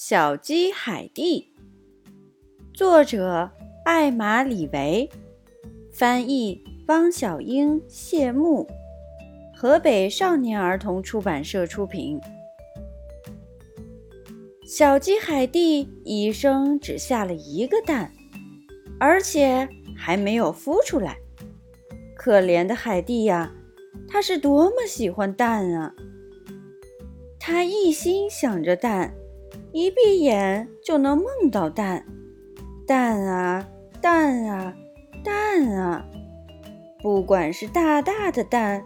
[0.00, 1.52] 小鸡海蒂，
[2.72, 3.50] 作者
[3.84, 5.10] 艾玛里维，
[5.92, 8.64] 翻译汪小英、谢幕，
[9.56, 12.20] 河北少年儿童出版社出品。
[14.64, 18.12] 小鸡海蒂一生只下了一个蛋，
[19.00, 21.18] 而且还没有孵出来。
[22.16, 23.52] 可怜的海蒂呀，
[24.06, 25.92] 它是多么喜欢蛋啊！
[27.40, 29.12] 它一心想着蛋。
[29.78, 32.04] 一闭眼就能梦到蛋，
[32.84, 33.64] 蛋啊
[34.00, 34.74] 蛋啊
[35.22, 36.04] 蛋啊！
[37.00, 38.84] 不管是大大的蛋，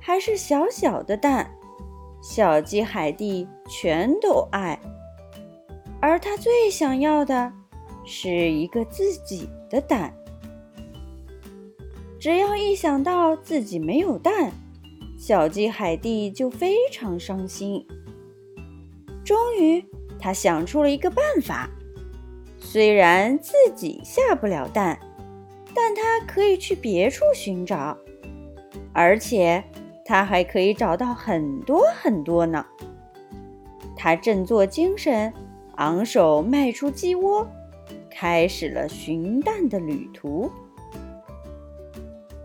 [0.00, 1.48] 还是小小的蛋，
[2.20, 4.76] 小鸡海蒂全都爱。
[6.00, 7.52] 而它最想要的
[8.04, 10.12] 是一个自己的蛋。
[12.18, 14.50] 只要一想到自己没有蛋，
[15.16, 17.86] 小鸡海蒂就非常伤心。
[19.24, 19.80] 终于。
[20.24, 21.68] 他想出了一个办法，
[22.58, 24.98] 虽然自己下不了蛋，
[25.74, 27.94] 但他可以去别处寻找，
[28.94, 29.62] 而且
[30.02, 32.64] 他还可以找到很多很多呢。
[33.94, 35.30] 他振作精神，
[35.76, 37.46] 昂首迈出鸡窝，
[38.10, 40.50] 开始了寻蛋的旅途。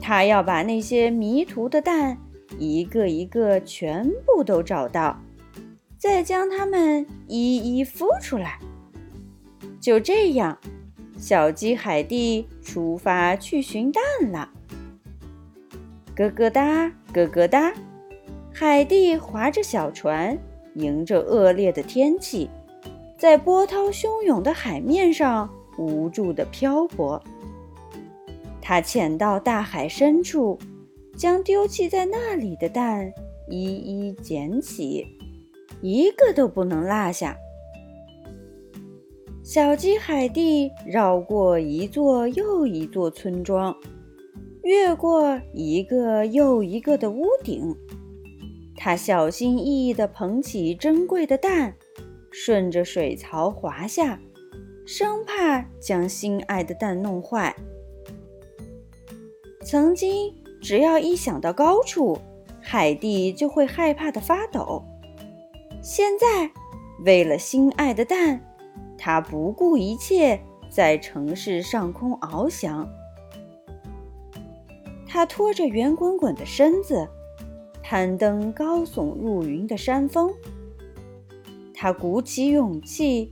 [0.00, 2.16] 他要把那些迷途的蛋
[2.56, 5.20] 一个一个全部都找到。
[6.04, 8.58] 再将它们一一孵出来。
[9.80, 10.58] 就这样，
[11.16, 14.50] 小鸡海蒂出发去寻蛋了。
[16.14, 17.72] 咯咯哒，咯咯哒，
[18.52, 20.38] 海蒂划着小船，
[20.74, 22.50] 迎着恶劣的天气，
[23.16, 27.18] 在波涛汹涌的海面上无助地漂泊。
[28.60, 30.58] 它潜到大海深处，
[31.16, 33.10] 将丢弃在那里的蛋
[33.48, 35.06] 一一捡起。
[35.82, 37.36] 一个都不能落下。
[39.42, 43.76] 小鸡海蒂绕过一座又一座村庄，
[44.62, 47.76] 越过一个又一个的屋顶，
[48.76, 51.76] 它小心翼翼地捧起珍贵的蛋，
[52.30, 54.18] 顺着水槽滑下，
[54.86, 57.54] 生怕将心爱的蛋弄坏。
[59.62, 62.18] 曾经，只要一想到高处，
[62.62, 64.82] 海蒂就会害怕的发抖。
[65.84, 66.50] 现在，
[67.04, 68.40] 为了心爱的蛋，
[68.96, 70.40] 他不顾一切
[70.70, 72.88] 在城市上空翱翔。
[75.06, 77.06] 他拖着圆滚滚的身子，
[77.82, 80.32] 攀登高耸入云的山峰。
[81.74, 83.30] 他鼓起勇气，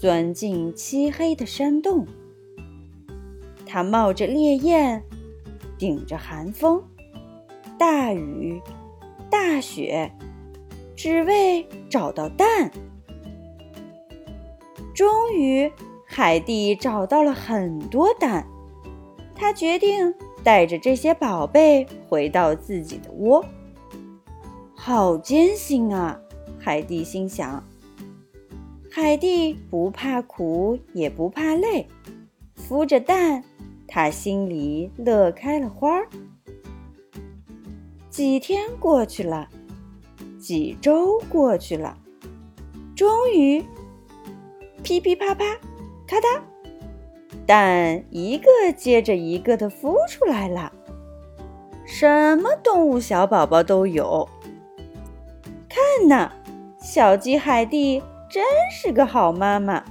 [0.00, 2.04] 钻进漆黑的山洞。
[3.64, 5.00] 他冒着烈焰，
[5.78, 6.82] 顶着寒风、
[7.78, 8.60] 大雨、
[9.30, 10.10] 大雪。
[10.96, 12.70] 只为找到蛋。
[14.94, 15.70] 终于，
[16.06, 18.46] 海蒂找到了很多蛋。
[19.34, 23.44] 他决定带着这些宝贝回到自己的窝。
[24.74, 26.18] 好艰辛啊！
[26.58, 27.62] 海蒂心想。
[28.90, 31.86] 海蒂不怕苦，也不怕累，
[32.56, 33.44] 孵着蛋，
[33.86, 36.08] 他心里乐开了花儿。
[38.08, 39.50] 几天过去了。
[40.46, 41.98] 几周过去了，
[42.94, 43.64] 终于，
[44.80, 45.44] 噼噼啪啪，
[46.06, 46.40] 咔嗒，
[47.44, 48.46] 蛋一个
[48.76, 50.72] 接着一个的孵出来了。
[51.84, 54.28] 什么动物小宝宝都有。
[55.68, 56.30] 看呐，
[56.78, 59.82] 小鸡海蒂真是个好妈妈。